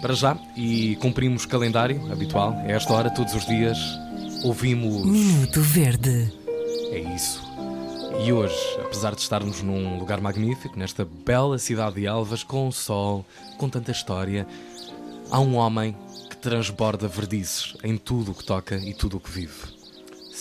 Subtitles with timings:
[0.00, 2.54] para já e cumprimos o calendário habitual.
[2.66, 3.78] É esta hora, todos os dias,
[4.44, 5.06] ouvimos.
[5.06, 6.32] Minuto Verde.
[6.90, 7.44] É isso.
[8.24, 12.72] E hoje, apesar de estarmos num lugar magnífico, nesta bela cidade de Elvas, com o
[12.72, 13.24] sol,
[13.58, 14.46] com tanta história,
[15.30, 15.94] há um homem
[16.30, 19.75] que transborda verdices em tudo o que toca e tudo o que vive.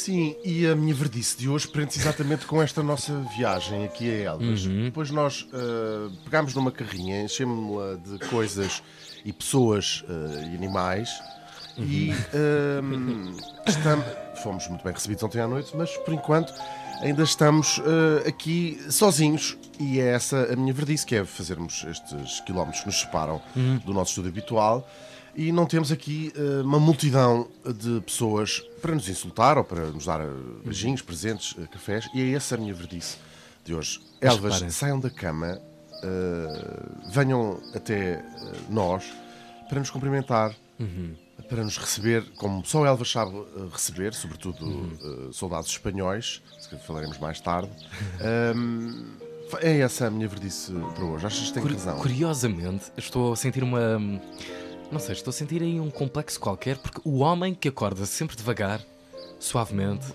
[0.05, 4.33] Sim, e a minha verdice de hoje prende-se exatamente com esta nossa viagem aqui a
[4.33, 4.67] Elvas.
[4.67, 4.83] Uhum.
[4.83, 8.83] Depois nós uh, pegámos numa carrinha, enchemos-la de coisas
[9.25, 11.09] e pessoas uh, e animais
[11.79, 14.05] e uh, estamos,
[14.43, 16.53] fomos muito bem recebidos ontem à noite, mas por enquanto
[17.01, 22.41] ainda estamos uh, aqui sozinhos e é essa a minha verdice, que é fazermos estes
[22.41, 23.41] quilómetros que nos separam
[23.83, 24.87] do nosso estúdio habitual
[25.35, 30.05] e não temos aqui uh, uma multidão de pessoas para nos insultar ou para nos
[30.05, 33.17] dar uh, beijinhos, presentes, uh, cafés e é essa a minha verdice
[33.63, 33.99] de hoje.
[34.21, 34.69] Mas Elvas, reparem.
[34.71, 35.59] saiam da cama,
[37.11, 38.23] venham até
[38.69, 39.03] nós
[39.69, 40.55] para nos cumprimentar,
[41.49, 43.31] para nos receber, como só Elvas sabe
[43.71, 47.69] receber, sobretudo uh, soldados espanhóis, se calhar falaremos mais tarde.
[48.55, 49.05] Um,
[49.59, 51.25] é essa a minha verdice para hoje.
[51.25, 51.97] Achas que tem Curi- razão?
[51.99, 53.79] Curiosamente, estou a sentir uma.
[54.91, 58.35] Não sei, estou a sentir aí um complexo qualquer, porque o homem que acorda sempre
[58.35, 58.81] devagar,
[59.39, 60.05] suavemente,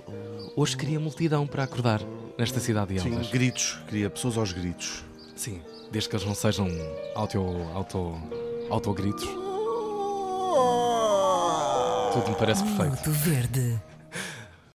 [0.56, 2.00] hoje queria multidão para acordar
[2.38, 5.04] nesta cidade de Sim, gritos, queria pessoas aos gritos.
[5.36, 5.60] Sim,
[5.90, 6.68] desde que eles não sejam
[7.14, 7.38] auto,
[7.74, 8.14] auto,
[8.70, 9.28] autogritos.
[12.12, 12.90] Tudo me parece perfeito.
[12.90, 13.89] Minuto Verde.